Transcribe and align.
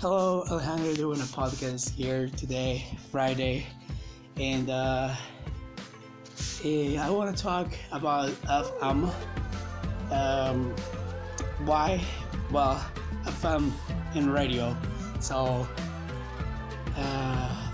Hello, 0.00 0.44
Alejandro 0.48 0.94
doing 0.94 1.18
a 1.18 1.24
podcast 1.24 1.92
here 1.92 2.28
today, 2.36 2.86
Friday, 3.10 3.66
and 4.36 4.70
uh, 4.70 5.12
eh, 6.64 6.96
I 6.96 7.10
want 7.10 7.36
to 7.36 7.42
talk 7.42 7.66
about 7.90 8.30
FM. 8.46 9.12
Um, 10.12 10.70
why? 11.64 12.00
Well, 12.52 12.80
FM 13.24 13.72
in 14.14 14.30
radio. 14.30 14.76
So, 15.18 15.66
uh, 16.96 17.68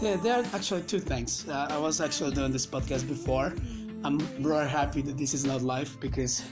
there, 0.00 0.16
there 0.16 0.40
are 0.40 0.44
actually 0.52 0.82
two 0.82 0.98
things. 0.98 1.48
Uh, 1.48 1.68
I 1.70 1.78
was 1.78 2.00
actually 2.00 2.34
doing 2.34 2.50
this 2.50 2.66
podcast 2.66 3.06
before. 3.06 3.54
I'm 4.02 4.18
really 4.42 4.68
happy 4.68 5.02
that 5.02 5.16
this 5.16 5.34
is 5.34 5.44
not 5.44 5.62
live 5.62 5.96
because, 6.00 6.42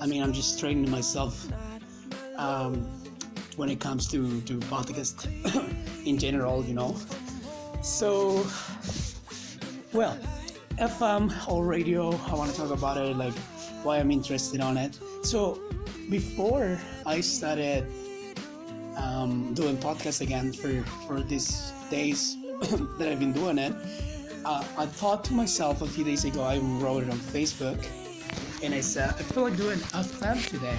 I 0.00 0.06
mean, 0.06 0.22
I'm 0.22 0.32
just 0.32 0.60
training 0.60 0.88
myself. 0.88 1.48
Um, 2.36 3.01
when 3.56 3.68
it 3.68 3.80
comes 3.80 4.08
to 4.08 4.40
to 4.42 4.58
podcast 4.70 5.26
in 6.06 6.18
general, 6.18 6.64
you 6.64 6.74
know. 6.74 6.96
So, 7.82 8.46
well, 9.92 10.16
FM 10.78 11.48
or 11.48 11.64
radio, 11.64 12.10
I 12.28 12.34
want 12.34 12.50
to 12.50 12.56
talk 12.56 12.70
about 12.70 12.96
it, 12.96 13.16
like 13.16 13.34
why 13.82 13.98
I'm 13.98 14.10
interested 14.10 14.60
on 14.60 14.76
it. 14.76 14.98
So, 15.22 15.60
before 16.08 16.78
I 17.04 17.20
started 17.20 17.86
um, 18.96 19.52
doing 19.54 19.76
podcast 19.76 20.20
again 20.20 20.52
for 20.52 20.82
for 21.06 21.20
these 21.20 21.72
days 21.90 22.36
that 22.98 23.08
I've 23.08 23.18
been 23.18 23.32
doing 23.32 23.58
it, 23.58 23.74
uh, 24.44 24.64
I 24.78 24.86
thought 24.86 25.24
to 25.24 25.34
myself 25.34 25.82
a 25.82 25.86
few 25.86 26.04
days 26.04 26.24
ago. 26.24 26.42
I 26.42 26.58
wrote 26.58 27.02
it 27.02 27.10
on 27.10 27.18
Facebook, 27.18 27.84
and 28.62 28.74
I 28.74 28.80
said 28.80 29.10
I 29.10 29.22
feel 29.22 29.44
like 29.44 29.56
doing 29.56 29.78
FM 29.78 30.46
today. 30.48 30.78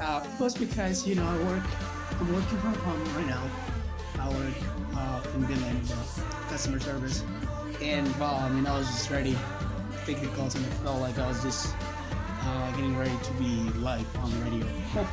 Uh, 0.00 0.22
was 0.38 0.54
because 0.54 1.06
you 1.06 1.14
know 1.14 1.24
I 1.24 1.36
work 1.44 1.64
I'm 2.18 2.32
working 2.32 2.58
from 2.58 2.72
home 2.74 3.16
right 3.16 3.26
now. 3.26 3.42
I 4.18 4.28
work 4.30 4.54
uh, 4.96 5.22
in 5.34 5.46
Finland, 5.46 5.92
uh, 5.92 6.48
customer 6.48 6.80
service, 6.80 7.22
and 7.82 8.08
well, 8.18 8.36
I 8.36 8.48
mean 8.48 8.66
I 8.66 8.78
was 8.78 8.86
just 8.86 9.10
ready 9.10 9.32
to 9.32 10.06
take 10.06 10.22
the 10.22 10.28
calls, 10.28 10.54
and 10.54 10.64
it 10.64 10.72
felt 10.82 11.02
like 11.02 11.18
I 11.18 11.28
was 11.28 11.42
just 11.42 11.74
uh, 12.40 12.70
getting 12.70 12.96
ready 12.96 13.16
to 13.22 13.32
be 13.34 13.68
live 13.80 14.06
on 14.16 14.30
the 14.30 14.38
radio. 14.38 14.66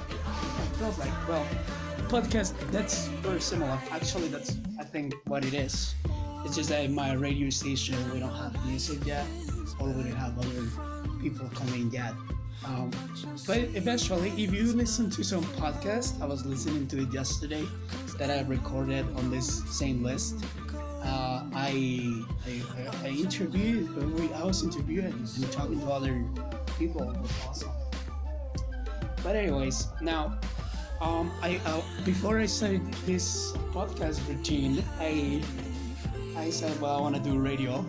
feels 0.79 0.97
like 0.97 1.11
well, 1.27 1.45
podcast 2.07 2.53
that's 2.71 3.07
very 3.19 3.41
similar. 3.41 3.77
Actually, 3.91 4.29
that's 4.29 4.55
I 4.79 4.85
think 4.85 5.13
what 5.25 5.43
it 5.43 5.53
is. 5.53 5.95
It's 6.45 6.55
just 6.55 6.69
that 6.69 6.89
my 6.89 7.13
radio 7.13 7.49
station 7.49 7.97
we 8.13 8.19
don't 8.21 8.33
have 8.33 8.53
music 8.65 9.05
yet, 9.05 9.27
or 9.77 9.89
we 9.89 10.03
don't 10.03 10.15
have 10.15 10.39
other 10.39 10.63
people 11.21 11.49
coming 11.53 11.91
yet. 11.91 12.13
Um, 12.65 12.91
but 13.45 13.57
eventually, 13.75 14.29
if 14.37 14.53
you 14.53 14.71
listen 14.73 15.09
to 15.11 15.23
some 15.23 15.43
podcast, 15.59 16.21
I 16.21 16.25
was 16.25 16.45
listening 16.45 16.87
to 16.87 17.01
it 17.01 17.13
yesterday 17.13 17.65
that 18.17 18.29
I 18.29 18.41
recorded 18.47 19.05
on 19.17 19.29
this 19.29 19.63
same 19.69 20.03
list. 20.03 20.43
Uh, 21.03 21.43
I, 21.53 22.23
I 22.47 22.61
I 23.03 23.07
interviewed, 23.09 23.89
I 24.33 24.43
was 24.45 24.63
interviewing 24.63 25.07
and 25.07 25.51
talking 25.51 25.79
to 25.81 25.87
other 25.87 26.23
people. 26.79 27.11
It 27.11 27.19
was 27.19 27.31
awesome. 27.45 27.71
But 29.21 29.35
anyways, 29.35 29.87
now 30.01 30.39
um, 31.01 31.31
I 31.41 31.59
uh, 31.65 31.81
before 32.05 32.39
I 32.39 32.45
started 32.45 32.83
this 33.05 33.51
podcast 33.75 34.25
routine, 34.27 34.83
I 34.99 35.43
I 36.37 36.49
said, 36.49 36.79
well, 36.79 36.95
I 36.95 37.01
want 37.01 37.15
to 37.15 37.21
do 37.21 37.37
radio, 37.37 37.85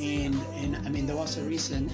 and 0.00 0.34
and 0.58 0.76
I 0.82 0.90
mean 0.90 1.06
there 1.06 1.16
was 1.16 1.38
a 1.38 1.42
reason 1.42 1.90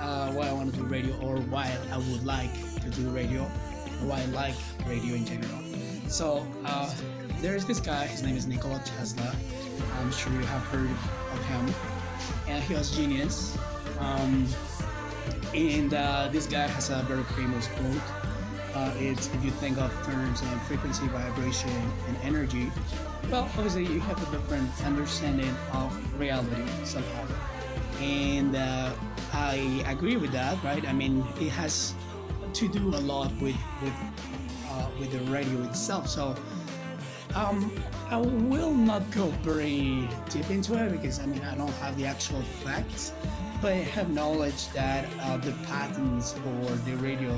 uh, 0.00 0.30
why 0.32 0.48
I 0.48 0.52
want 0.52 0.72
to 0.72 0.80
do 0.80 0.84
radio 0.84 1.16
or 1.20 1.36
why 1.36 1.76
I 1.92 1.96
would 1.98 2.24
like 2.24 2.52
to 2.80 2.90
do 2.90 3.08
radio 3.10 3.42
or 3.42 4.06
why 4.08 4.20
I 4.20 4.26
like 4.26 4.54
radio 4.86 5.14
in 5.14 5.24
general. 5.24 5.62
So 6.08 6.46
uh, 6.64 6.92
there's 7.40 7.64
this 7.64 7.80
guy, 7.80 8.06
his 8.06 8.22
name 8.22 8.36
is 8.36 8.46
Nikola 8.46 8.80
Tesla. 8.84 9.34
I'm 9.98 10.12
sure 10.12 10.32
you 10.32 10.40
have 10.40 10.62
heard 10.64 10.90
of 10.90 11.44
him. 11.46 11.74
And 12.46 12.62
he 12.64 12.74
was 12.74 12.90
genius. 12.90 13.56
Um, 14.00 14.46
and 15.54 15.94
uh, 15.94 16.28
this 16.30 16.46
guy 16.46 16.66
has 16.66 16.90
a 16.90 17.02
very 17.02 17.24
famous 17.24 17.68
quote. 17.68 18.02
Uh, 18.74 18.92
it's 18.96 19.32
if 19.34 19.44
you 19.44 19.50
think 19.50 19.78
of 19.78 19.90
terms 20.04 20.40
and 20.42 20.60
frequency, 20.62 21.06
vibration, 21.08 21.70
and 22.06 22.16
energy, 22.22 22.70
well, 23.30 23.42
obviously 23.56 23.86
you 23.86 24.00
have 24.00 24.16
a 24.28 24.36
different 24.36 24.70
understanding 24.84 25.54
of 25.72 26.20
reality 26.20 26.62
somehow. 26.84 27.26
And 28.00 28.54
uh, 28.54 28.92
I 29.32 29.84
agree 29.86 30.16
with 30.16 30.32
that, 30.32 30.62
right? 30.62 30.86
I 30.86 30.92
mean, 30.92 31.26
it 31.40 31.50
has 31.50 31.94
to 32.54 32.68
do 32.68 32.88
a 32.88 33.02
lot 33.02 33.30
with 33.40 33.56
with 33.82 33.94
uh, 34.70 34.88
with 34.98 35.12
the 35.12 35.20
radio 35.30 35.62
itself. 35.62 36.08
So 36.08 36.36
um, 37.34 37.72
I 38.10 38.16
will 38.16 38.74
not 38.74 39.10
go 39.10 39.26
very 39.42 40.08
deep 40.30 40.50
into 40.50 40.74
it 40.82 40.92
because 40.92 41.20
I 41.20 41.26
mean 41.26 41.42
I 41.42 41.54
don't 41.54 41.72
have 41.74 41.96
the 41.96 42.06
actual 42.06 42.42
facts, 42.64 43.12
but 43.60 43.72
I 43.72 43.82
have 43.96 44.10
knowledge 44.10 44.68
that 44.70 45.06
uh, 45.20 45.36
the 45.36 45.52
patents 45.66 46.32
for 46.32 46.70
the 46.86 46.94
radio 46.96 47.36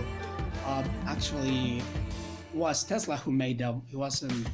uh, 0.65 0.85
actually 1.07 1.83
was 2.55 2.85
Tesla 2.85 3.17
who 3.17 3.33
made 3.33 3.59
them. 3.59 3.83
It 3.91 3.97
wasn't 3.97 4.47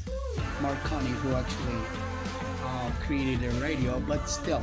Marconi 0.61 1.11
who 1.11 1.34
actually 1.34 1.81
created 3.06 3.41
the 3.41 3.50
radio, 3.60 4.00
but 4.00 4.28
still, 4.28 4.62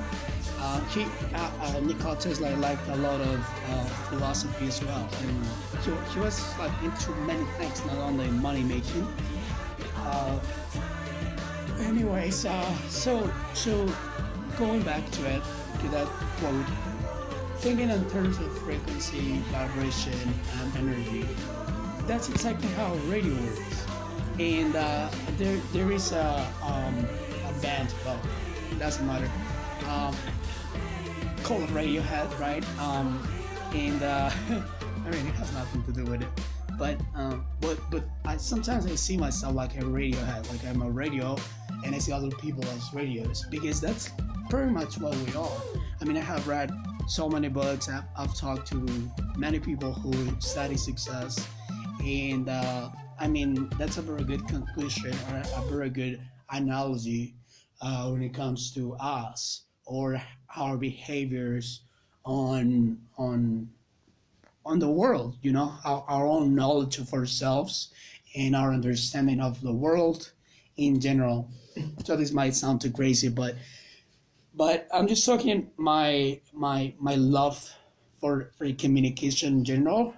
uh, 0.59 0.79
he 0.89 1.03
uh, 1.33 1.51
uh, 1.61 1.79
Nikola 1.81 2.15
Tesla 2.15 2.49
liked 2.57 2.87
a 2.89 2.95
lot 2.97 3.19
of 3.21 3.39
uh, 3.69 3.83
philosophy 4.09 4.67
as 4.67 4.83
well, 4.83 5.07
and 5.21 5.45
he, 5.83 5.91
he 6.13 6.19
was 6.19 6.41
like 6.59 6.71
into 6.83 7.11
many 7.27 7.43
things, 7.57 7.85
not 7.85 7.97
only 7.97 8.29
money 8.29 8.63
making. 8.63 9.07
Uh, 9.97 10.39
anyways, 11.79 12.45
uh, 12.45 12.77
so 12.87 13.29
so 13.53 13.89
going 14.57 14.81
back 14.83 15.09
to 15.11 15.25
it, 15.29 15.43
to 15.81 15.87
that 15.89 16.07
quote, 16.39 16.65
thinking 17.57 17.89
in 17.89 18.09
terms 18.09 18.37
of 18.39 18.57
frequency, 18.59 19.39
vibration, 19.51 20.17
and 20.59 20.77
energy, 20.77 21.25
that's 22.07 22.29
exactly 22.29 22.69
how 22.69 22.93
radio 23.07 23.33
works. 23.33 23.85
And 24.39 24.75
uh, 24.75 25.09
there 25.37 25.57
there 25.73 25.91
is 25.91 26.11
a 26.11 26.47
um, 26.63 27.05
a 27.29 27.32
band, 27.63 27.93
well, 28.05 28.19
it 28.71 28.77
doesn't 28.77 29.07
matter. 29.07 29.29
Um, 29.89 30.15
called 31.43 31.67
Radiohead, 31.69 32.37
right? 32.39 32.63
Um, 32.79 33.25
and 33.73 34.03
uh, 34.03 34.29
I 34.49 35.09
mean, 35.09 35.27
it 35.27 35.35
has 35.35 35.51
nothing 35.53 35.83
to 35.83 35.91
do 35.91 36.03
with 36.03 36.21
it. 36.21 36.27
But 36.77 36.99
um, 37.15 37.45
but 37.61 37.79
but 37.89 38.03
I 38.25 38.37
sometimes 38.37 38.85
I 38.85 38.95
see 38.95 39.15
myself 39.17 39.55
like 39.55 39.75
a 39.77 39.81
Radiohead, 39.81 40.49
like 40.51 40.65
I'm 40.65 40.81
a 40.81 40.89
radio, 40.89 41.37
and 41.85 41.95
I 41.95 41.99
see 41.99 42.11
other 42.11 42.29
people 42.29 42.63
as 42.65 42.93
radios 42.93 43.45
because 43.49 43.79
that's 43.79 44.09
pretty 44.49 44.71
much 44.71 44.97
what 44.97 45.15
we 45.15 45.33
are. 45.35 45.61
I 46.01 46.05
mean, 46.05 46.17
I 46.17 46.21
have 46.21 46.47
read 46.47 46.71
so 47.07 47.29
many 47.29 47.47
books. 47.47 47.89
I've, 47.89 48.03
I've 48.17 48.35
talked 48.35 48.67
to 48.69 49.11
many 49.37 49.59
people 49.59 49.93
who 49.93 50.13
study 50.39 50.75
success, 50.75 51.47
and 52.03 52.49
uh, 52.49 52.89
I 53.19 53.27
mean 53.27 53.69
that's 53.77 53.97
a 53.97 54.01
very 54.01 54.23
good 54.23 54.47
conclusion 54.47 55.15
or 55.31 55.43
a 55.55 55.61
very 55.69 55.89
good 55.89 56.19
analogy 56.51 57.35
uh, 57.81 58.09
when 58.09 58.23
it 58.23 58.33
comes 58.33 58.71
to 58.73 58.93
us 58.95 59.63
or 59.85 60.21
our 60.55 60.77
behaviors 60.77 61.81
on 62.25 62.97
on 63.17 63.69
on 64.65 64.79
the 64.79 64.89
world 64.89 65.35
you 65.41 65.51
know 65.51 65.73
our, 65.83 66.05
our 66.07 66.25
own 66.25 66.55
knowledge 66.55 66.97
of 66.97 67.13
ourselves 67.13 67.89
and 68.35 68.55
our 68.55 68.73
understanding 68.73 69.39
of 69.39 69.61
the 69.61 69.73
world 69.73 70.31
in 70.77 70.99
general. 70.99 71.49
So 72.03 72.15
this 72.15 72.31
might 72.31 72.55
sound 72.55 72.81
too 72.81 72.91
crazy 72.91 73.29
but 73.29 73.55
but 74.55 74.87
i'm 74.91 75.07
just 75.07 75.25
talking 75.25 75.69
my 75.77 76.39
my 76.53 76.93
my 76.99 77.15
love 77.15 77.73
for 78.23 78.51
for 78.57 78.71
communication 78.71 79.53
in 79.53 79.65
general. 79.65 80.13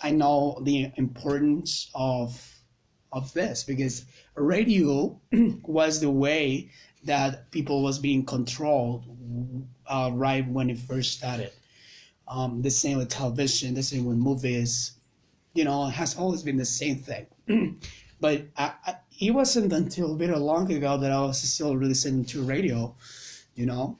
I 0.00 0.12
know 0.12 0.60
the 0.62 0.92
importance 0.94 1.90
of 1.92 2.30
of 3.10 3.32
this 3.32 3.64
because 3.64 4.04
radio 4.34 5.18
was 5.62 6.00
the 6.00 6.10
way 6.10 6.70
that 7.04 7.50
people 7.50 7.82
was 7.82 7.98
being 7.98 8.24
controlled 8.24 9.04
uh, 9.86 10.10
right 10.12 10.48
when 10.48 10.70
it 10.70 10.78
first 10.78 11.12
started. 11.12 11.52
Um, 12.26 12.62
the 12.62 12.70
same 12.70 12.98
with 12.98 13.10
television, 13.10 13.74
the 13.74 13.82
same 13.82 14.06
with 14.06 14.16
movies. 14.16 14.92
You 15.52 15.64
know, 15.64 15.86
it 15.86 15.92
has 15.92 16.16
always 16.16 16.42
been 16.42 16.56
the 16.56 16.64
same 16.64 16.96
thing. 16.96 17.26
but 18.20 18.46
I, 18.56 18.72
I, 18.86 18.96
it 19.20 19.30
wasn't 19.32 19.72
until 19.72 20.12
a 20.12 20.16
bit 20.16 20.30
long 20.30 20.72
ago 20.72 20.96
that 20.96 21.12
I 21.12 21.20
was 21.20 21.40
still 21.40 21.76
listening 21.76 22.24
to 22.26 22.42
radio. 22.42 22.94
You 23.54 23.66
know, 23.66 23.98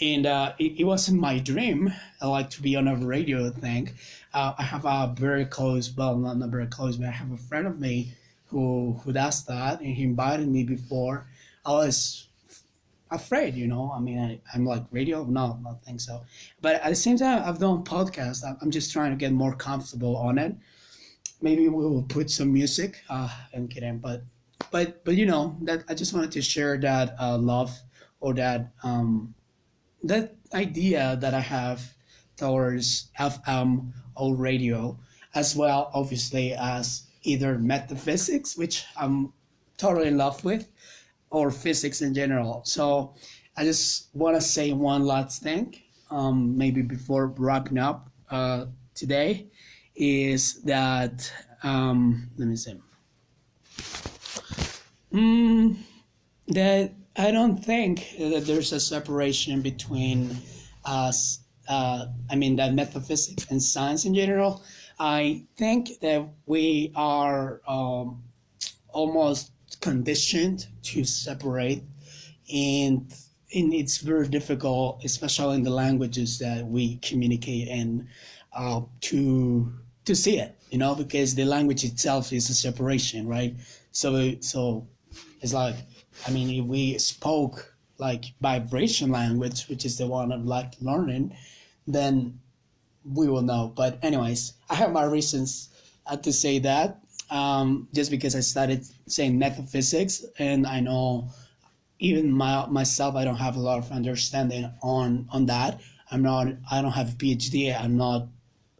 and 0.00 0.26
uh, 0.26 0.52
it, 0.58 0.80
it, 0.80 0.84
wasn't 0.84 1.20
my 1.20 1.38
dream. 1.38 1.92
I 2.20 2.26
like 2.26 2.50
to 2.50 2.62
be 2.62 2.74
on 2.76 2.88
a 2.88 2.96
radio 2.96 3.50
thing. 3.50 3.90
Uh, 4.34 4.54
I 4.58 4.62
have 4.62 4.84
a 4.84 5.14
very 5.16 5.44
close, 5.44 5.94
well, 5.94 6.16
not 6.16 6.48
very 6.50 6.66
close, 6.66 6.96
but 6.96 7.08
I 7.08 7.12
have 7.12 7.30
a 7.30 7.36
friend 7.36 7.66
of 7.66 7.78
me 7.78 8.14
who 8.48 9.00
who 9.04 9.12
does 9.12 9.44
that, 9.46 9.80
and 9.80 9.94
he 9.94 10.04
invited 10.04 10.48
me 10.48 10.64
before 10.64 11.26
I 11.64 11.72
was 11.72 12.28
afraid, 13.10 13.54
you 13.54 13.66
know. 13.66 13.92
I 13.94 14.00
mean, 14.00 14.18
I, 14.18 14.56
am 14.56 14.64
like 14.64 14.84
radio, 14.90 15.24
no, 15.24 15.58
I 15.60 15.64
don't 15.64 15.82
think 15.84 16.00
so. 16.00 16.22
But 16.60 16.76
at 16.76 16.88
the 16.90 16.94
same 16.94 17.16
time, 17.16 17.42
I've 17.44 17.58
done 17.58 17.84
podcasts. 17.84 18.42
I'm 18.60 18.70
just 18.70 18.92
trying 18.92 19.10
to 19.10 19.16
get 19.16 19.32
more 19.32 19.54
comfortable 19.54 20.16
on 20.16 20.38
it, 20.38 20.54
maybe 21.40 21.68
we 21.68 21.84
will 21.84 22.02
put 22.02 22.30
some 22.30 22.52
music. 22.52 23.02
Uh, 23.08 23.28
I'm 23.54 23.68
kidding, 23.68 23.98
but 23.98 24.22
but 24.70 25.04
but 25.04 25.14
you 25.16 25.26
know 25.26 25.56
that 25.62 25.84
I 25.88 25.94
just 25.94 26.12
wanted 26.12 26.32
to 26.32 26.42
share 26.42 26.78
that 26.78 27.14
uh, 27.20 27.38
love 27.38 27.76
or 28.20 28.34
that 28.34 28.72
um, 28.82 29.34
that 30.02 30.34
idea 30.52 31.16
that 31.20 31.34
I 31.34 31.40
have 31.40 31.94
towards 32.36 33.10
FM 33.18 33.92
or 34.16 34.34
radio, 34.34 34.98
as 35.34 35.54
well, 35.56 35.90
obviously 35.94 36.54
as 36.54 37.04
either 37.28 37.58
metaphysics, 37.58 38.56
which 38.56 38.84
I'm 38.96 39.32
totally 39.76 40.08
in 40.08 40.16
love 40.16 40.44
with, 40.44 40.68
or 41.30 41.50
physics 41.50 42.00
in 42.00 42.14
general. 42.14 42.62
So 42.64 43.14
I 43.56 43.64
just 43.64 44.08
want 44.14 44.34
to 44.36 44.40
say 44.40 44.72
one 44.72 45.04
last 45.04 45.42
thing, 45.42 45.76
um, 46.10 46.56
maybe 46.56 46.82
before 46.82 47.26
wrapping 47.26 47.78
up 47.78 48.10
uh, 48.30 48.66
today, 48.94 49.46
is 49.94 50.62
that 50.62 51.30
um, 51.62 52.30
let 52.38 52.48
me 52.48 52.56
see. 52.56 52.74
Mm, 55.12 55.76
that 56.48 56.92
I 57.16 57.30
don't 57.30 57.62
think 57.64 58.14
that 58.18 58.46
there's 58.46 58.72
a 58.72 58.80
separation 58.80 59.60
between 59.60 60.36
us. 60.84 61.40
Uh, 61.68 62.06
I 62.30 62.36
mean, 62.36 62.56
that 62.56 62.74
metaphysics 62.74 63.46
and 63.50 63.62
science 63.62 64.04
in 64.04 64.14
general. 64.14 64.62
I 64.98 65.44
think 65.56 66.00
that 66.00 66.28
we 66.46 66.92
are 66.96 67.60
um, 67.68 68.22
almost 68.88 69.52
conditioned 69.80 70.66
to 70.82 71.04
separate, 71.04 71.84
and, 72.52 73.12
and 73.54 73.74
it's 73.74 73.98
very 73.98 74.28
difficult, 74.28 75.04
especially 75.04 75.56
in 75.56 75.62
the 75.62 75.70
languages 75.70 76.38
that 76.40 76.66
we 76.66 76.96
communicate 76.96 77.68
in, 77.68 78.08
uh, 78.52 78.80
to 79.02 79.72
to 80.04 80.14
see 80.14 80.38
it. 80.38 80.54
You 80.70 80.78
know, 80.78 80.94
because 80.94 81.34
the 81.34 81.44
language 81.44 81.84
itself 81.84 82.32
is 82.32 82.50
a 82.50 82.54
separation, 82.54 83.28
right? 83.28 83.54
So 83.92 84.34
so 84.40 84.88
it's 85.40 85.52
like, 85.52 85.76
I 86.26 86.30
mean, 86.30 86.62
if 86.62 86.66
we 86.66 86.98
spoke 86.98 87.74
like 87.98 88.24
vibration 88.40 89.10
language, 89.10 89.66
which 89.68 89.84
is 89.84 89.98
the 89.98 90.06
one 90.06 90.32
I'm 90.32 90.46
like 90.46 90.74
learning, 90.80 91.36
then 91.86 92.40
we 93.14 93.28
will 93.28 93.42
know. 93.42 93.72
But 93.74 93.98
anyways, 94.02 94.54
I 94.70 94.74
have 94.74 94.92
my 94.92 95.04
reasons 95.04 95.70
uh, 96.06 96.16
to 96.16 96.32
say 96.32 96.58
that. 96.60 97.00
Um, 97.30 97.88
just 97.92 98.10
because 98.10 98.34
I 98.34 98.40
started 98.40 98.86
saying 99.06 99.38
metaphysics, 99.38 100.24
and 100.38 100.66
I 100.66 100.80
know 100.80 101.28
even 101.98 102.32
my 102.32 102.66
myself, 102.66 103.16
I 103.16 103.24
don't 103.24 103.36
have 103.36 103.56
a 103.56 103.60
lot 103.60 103.78
of 103.78 103.92
understanding 103.92 104.72
on 104.82 105.28
on 105.30 105.46
that. 105.46 105.80
I'm 106.10 106.22
not. 106.22 106.48
I 106.70 106.80
don't 106.80 106.92
have 106.92 107.12
a 107.12 107.16
PhD. 107.16 107.78
I'm 107.78 107.96
not 107.98 108.28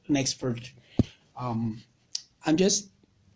an 0.08 0.16
expert. 0.16 0.72
Um, 1.36 1.82
I'm 2.46 2.56
just 2.56 2.88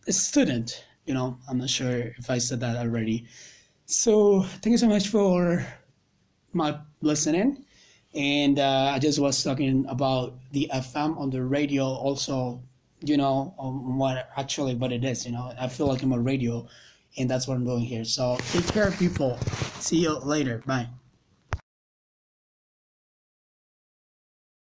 a 0.09 0.13
student. 0.13 0.85
You 1.05 1.15
know, 1.15 1.39
I'm 1.49 1.59
not 1.59 1.69
sure 1.69 2.15
if 2.17 2.31
I 2.31 2.39
said 2.39 2.61
that 2.61 2.77
already. 2.77 3.27
So 3.85 4.43
thank 4.43 4.73
you 4.73 4.79
so 4.79 4.89
much 4.89 5.09
for 5.09 5.67
my 6.55 6.79
listening 7.03 7.65
and 8.15 8.59
uh, 8.59 8.93
I 8.95 8.99
just 8.99 9.19
was 9.19 9.43
talking 9.43 9.87
about 9.89 10.35
the 10.53 10.71
FM 10.73 11.17
on 11.19 11.31
the 11.31 11.43
radio 11.43 11.85
also 11.85 12.61
you 13.05 13.17
know 13.17 13.55
what 13.59 14.31
actually 14.37 14.75
what 14.75 14.93
it 14.93 15.05
is 15.05 15.27
you 15.27 15.33
know. 15.33 15.53
I 15.59 15.69
feel 15.69 15.87
like 15.87 16.03
I'm 16.03 16.13
a 16.13 16.19
radio 16.21 16.67
and 17.19 17.29
that's 17.29 17.47
what 17.47 17.55
I'm 17.55 17.65
doing 17.65 17.85
here. 17.85 18.05
So 18.05 18.37
take 18.53 18.67
care 18.69 18.91
people. 18.93 19.39
See 19.81 19.99
you 19.99 20.19
later. 20.19 20.63
Bye 20.67 20.89